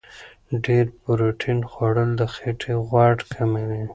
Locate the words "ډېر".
0.65-0.85